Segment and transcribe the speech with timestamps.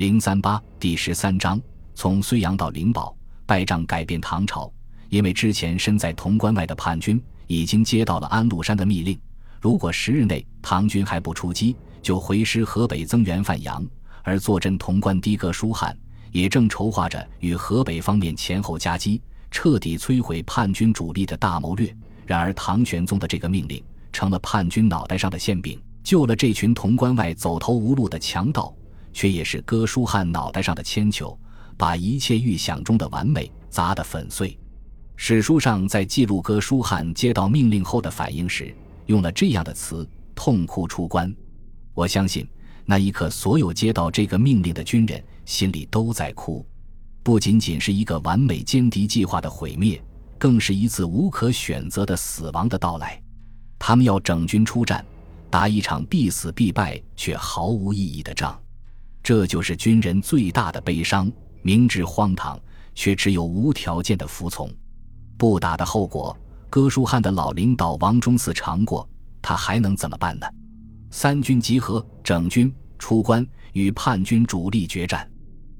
[0.00, 1.60] 零三八第十三章，
[1.94, 3.14] 从睢阳到灵宝，
[3.44, 4.72] 败仗改变唐朝。
[5.10, 9.20] 因为之前身在潼关外的叛军已经接到了安禄山的密令，
[9.60, 13.86] 如果十日内唐军还不出击，就回师河北增援范阳。
[14.22, 15.94] 而坐镇潼关的哥舒翰
[16.32, 19.20] 也正筹划着与河北方面前后夹击，
[19.50, 21.94] 彻底摧毁叛军主力的大谋略。
[22.24, 28.74] 然而，唐玄宗的这个命令成了叛军脑袋上的馅饼，救了这群潼关外走投无路的强盗，
[29.12, 31.38] 却也是哥舒翰脑袋上的铅球，
[31.76, 34.58] 把一切预想中的完美砸得粉碎。
[35.16, 38.74] 史书上在记录哥舒翰接到命令后的反应时，
[39.06, 41.34] 用了这样的词：“痛哭出关。”
[41.94, 42.48] 我相信。
[42.86, 46.66] 那一刻，所有接到这个命令的军人心里都在哭，
[47.22, 50.02] 不仅仅是一个完美歼敌计划的毁灭，
[50.36, 53.22] 更是一次无可选择的死亡的到来。
[53.78, 55.04] 他们要整军出战，
[55.48, 58.60] 打一场必死必败却毫无意义的仗，
[59.22, 61.30] 这就是军人最大的悲伤。
[61.62, 62.58] 明知荒唐，
[62.94, 64.72] 却只有无条件的服从。
[65.36, 66.36] 不打的后果，
[66.70, 69.06] 哥舒翰的老领导王忠嗣尝过，
[69.42, 70.46] 他还能怎么办呢？
[71.10, 75.30] 三军集合，整军出关，与叛军主力决战。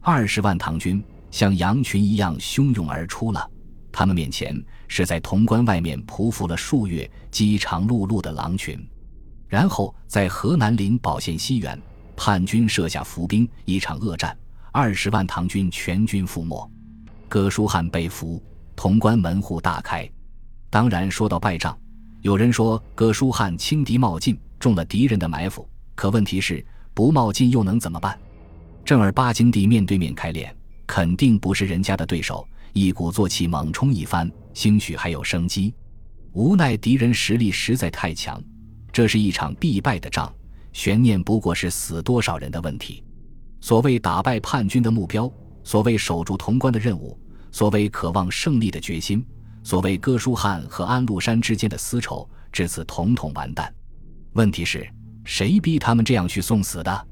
[0.00, 3.50] 二十万唐军像羊群一样汹涌而出了，
[3.90, 8.78] 他们面前是在潼关外面匍匐了数月、饥肠辘辘的狼群。
[9.48, 11.80] 然后在河南灵宝县西缘，
[12.16, 14.36] 叛军设下伏兵，一场恶战，
[14.72, 16.70] 二十万唐军全军覆没。
[17.28, 18.42] 哥舒翰被俘，
[18.76, 20.08] 潼关门户大开。
[20.70, 21.76] 当然，说到败仗，
[22.22, 24.38] 有人说哥舒翰轻敌冒进。
[24.60, 28.18] 中了敌人的埋伏，可问题是不冒进又能怎么办？
[28.82, 32.48] 正儿八经地面对面开练，肯定不是人家的对手。
[32.72, 35.74] 一鼓作气猛冲一番，兴许还有生机。
[36.32, 38.42] 无奈敌人实力实在太强，
[38.90, 40.34] 这是一场必败的仗，
[40.74, 43.02] 悬念不过是死多少人的问题。
[43.62, 47.18] 所谓打败叛军的目标，所谓守住潼关的任务，
[47.50, 49.24] 所谓渴望胜利的决心，
[49.62, 53.72] 所谓哥舒翰和安禄山之间的私仇，至此统统完蛋。
[54.32, 54.86] 问题是，
[55.24, 57.06] 谁逼他们这样去送死的？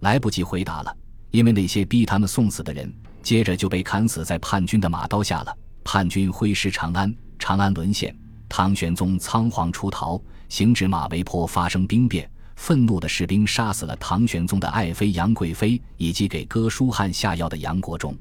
[0.00, 0.96] 来不及回答了，
[1.30, 2.92] 因为那些逼他们送死的人，
[3.22, 5.58] 接着就被砍死在叛军的马刀下了。
[5.82, 8.14] 叛军挥师长安，长安沦陷，
[8.48, 18.14] 唐玄宗仓皇出逃，行至马嵬坡发生兵变，愤怒的士兵杀死了唐玄宗的爱妃杨贵妃以及给哥舒翰下药的杨国忠。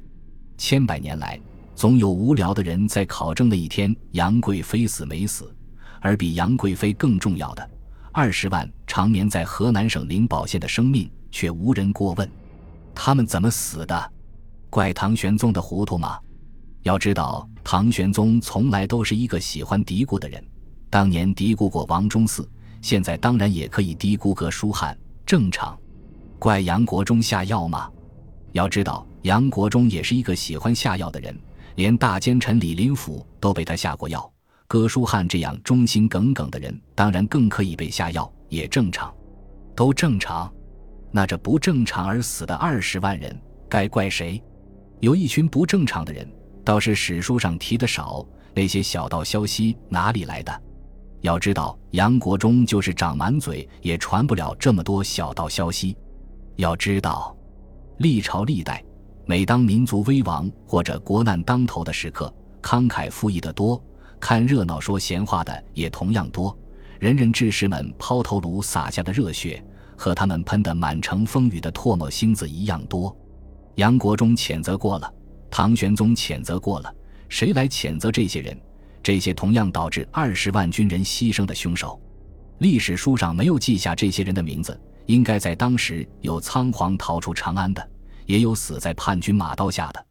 [0.58, 1.42] 千百年来，
[1.76, 5.52] 总有无聊的人在考证那一天杨贵妃死没死，
[6.00, 7.70] 而比杨贵妃更重要的。
[8.14, 12.30] 二十万长眠在河南省灵宝县的生命却无人过问，
[12.94, 14.12] 他们怎么死的？
[14.70, 16.18] 怪唐玄宗的糊涂吗？
[16.84, 20.42] 要知道，唐玄宗从来都是一个喜欢嘀咕的人，
[20.92, 22.48] 当年嘀咕过王忠嗣，
[22.82, 25.78] 现在当然也可以低估个舒翰，正常。
[26.40, 27.90] 怪杨国忠下药吗？
[28.52, 31.38] 要知道，杨国忠也是一个喜欢下药的人，
[31.76, 34.32] 连大奸臣李林甫都被他下过药。
[34.68, 39.14] 哥舒翰这样忠心耿耿的人，当然更可以被下药，也正常，
[39.76, 40.52] 都正常。
[41.12, 43.36] 那这不正常而死的二十万人，
[43.70, 44.42] 该怪谁？
[45.00, 46.30] 有一群不正常的人，
[46.66, 48.26] 倒是史书上提的少。
[48.54, 50.62] 那些小道消息哪里来的？
[51.22, 55.98] 要知道，杨国忠就是长满嘴也传不了这么多小道消息。
[56.56, 57.36] 要知道，
[57.98, 58.84] 历朝历代，
[59.26, 63.82] 每当民族危亡或者国难当头的时刻，慷慨赴义的多。
[64.20, 66.58] 看热闹说闲话的也同样多，
[67.00, 69.64] 仁人志士们抛头颅洒下的热血，
[69.96, 73.16] 和他们喷得满城风雨的唾沫星子一样多。
[73.76, 75.14] 杨国忠谴责过了，
[75.52, 76.92] 唐玄宗谴责过了，
[77.30, 78.60] 谁来谴责这些人？
[79.08, 81.98] 这些同样导致二十万军人牺牲的凶手，
[82.58, 84.78] 历史书上没有记下这些人的名字。
[85.06, 87.90] 应该在当时有仓皇逃出长安的，
[88.26, 90.06] 也有死在叛军马刀下的。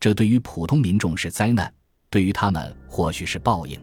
[0.00, 1.72] 这对于普通民众是灾难。
[2.10, 3.80] 对于他们，或许是报应。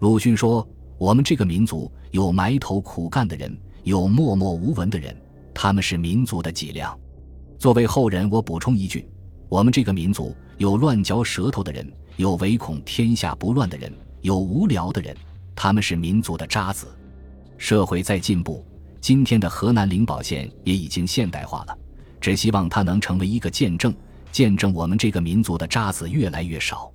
[0.00, 5.16] 鲁迅说：“我们这个民族有埋头苦干的人，有默默无闻的人，
[5.54, 6.98] 他们是民族的脊梁。”
[7.56, 9.08] 作为后人，我补充一句：
[9.52, 15.14] 我们这个民族有乱嚼舌头的人，有唯恐天下不乱的人，有无聊的人，
[15.54, 16.86] 他们是民族的渣子。
[17.58, 18.64] 社会在进步，
[18.98, 21.78] 今天的河南灵宝县也已经现代化了，
[22.18, 23.94] 只希望它能成为一个见证，
[24.30, 26.90] 见证我们这个民族的渣子越来越少。